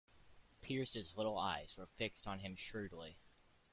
Pearce's 0.63 1.15
little 1.15 1.37
eyes 1.37 1.77
were 1.77 1.85
fixed 1.85 2.25
on 2.25 2.39
him 2.39 2.55
shrewdly. 2.55 3.19